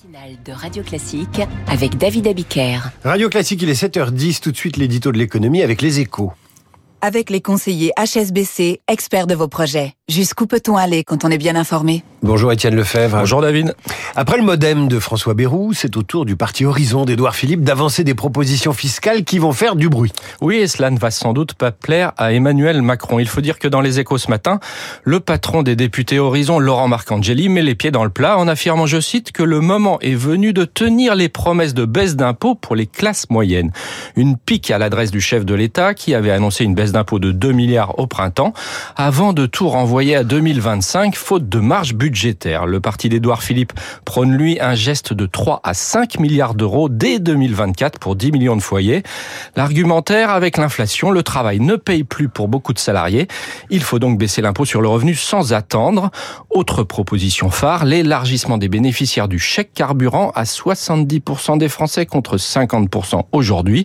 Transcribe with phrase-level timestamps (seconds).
[0.00, 2.78] matinale de Radio Classique avec David Abiker.
[3.04, 6.32] Radio Classique, il est 7h10, tout de suite l'édito de l'économie avec les échos.
[7.00, 9.94] Avec les conseillers HSBC, experts de vos projets.
[10.10, 12.02] Jusqu'où peut-on aller quand on est bien informé?
[12.24, 13.18] Bonjour Étienne Lefebvre.
[13.18, 13.74] Bonjour David.
[14.16, 18.02] Après le modem de François Bayrou, c'est au tour du parti Horizon d'Édouard Philippe d'avancer
[18.02, 20.12] des propositions fiscales qui vont faire du bruit.
[20.40, 23.20] Oui, et cela ne va sans doute pas plaire à Emmanuel Macron.
[23.20, 24.58] Il faut dire que dans les échos ce matin,
[25.04, 28.86] le patron des députés Horizon, Laurent Marcangeli, met les pieds dans le plat en affirmant,
[28.86, 32.74] je cite, que le moment est venu de tenir les promesses de baisse d'impôts pour
[32.74, 33.70] les classes moyennes.
[34.16, 37.30] Une pique à l'adresse du chef de l'État qui avait annoncé une baisse d'impôts de
[37.30, 38.52] 2 milliards au printemps
[38.96, 42.64] avant de tout renvoyer à 2025 faute de marge budgétaire.
[42.64, 43.74] Le parti d'Édouard Philippe
[44.06, 48.56] prône lui un geste de 3 à 5 milliards d'euros dès 2024 pour 10 millions
[48.56, 49.02] de foyers.
[49.56, 53.28] L'argumentaire avec l'inflation, le travail ne paye plus pour beaucoup de salariés.
[53.68, 56.10] Il faut donc baisser l'impôt sur le revenu sans attendre.
[56.48, 63.24] Autre proposition phare, l'élargissement des bénéficiaires du chèque carburant à 70% des Français contre 50%
[63.32, 63.84] aujourd'hui.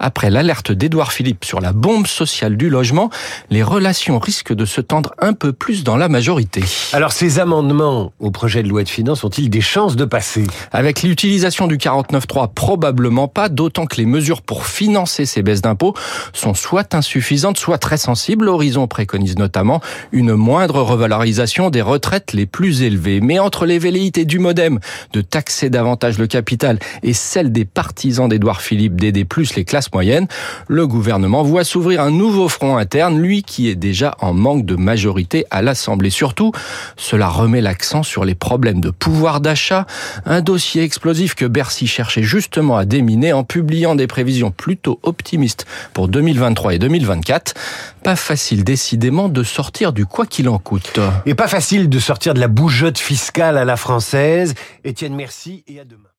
[0.00, 3.10] Après l'alerte d'Édouard Philippe sur la bombe sociale du logement,
[3.48, 6.62] les relations risquent de se tendre un peu plus dans la majorité.
[6.92, 10.44] Alors ces amendements au projet de loi de finances ont-ils des chances de passer?
[10.72, 15.94] Avec l'utilisation du 49.3, probablement pas, d'autant que les mesures pour financer ces baisses d'impôts
[16.32, 18.48] sont soit insuffisantes, soit très sensibles.
[18.48, 19.80] Horizon préconise notamment
[20.12, 23.20] une moindre revalorisation des retraites les plus élevées.
[23.20, 24.78] Mais entre les velléités du modem
[25.12, 29.92] de taxer davantage le capital et celle des partisans d'Édouard Philippe d'aider plus les classes
[29.92, 30.26] moyennes,
[30.68, 34.76] le gouvernement voit s'ouvrir un nouveau front interne, lui qui est déjà en manque de
[34.76, 36.10] majorité à l'Assemblée.
[36.10, 36.52] Surtout,
[36.96, 39.86] cela remet l'accent sur les problèmes de pouvoir d'achat,
[40.26, 45.66] un dossier explosif que Bercy cherchait justement à déminer en publiant des prévisions plutôt optimistes
[45.92, 47.54] pour 2023 et 2024.
[48.02, 50.98] Pas facile décidément de sortir du quoi qu'il en coûte.
[51.26, 54.54] Et pas facile de sortir de la bougeotte fiscale à la française.
[54.84, 56.11] Étienne, merci et à demain.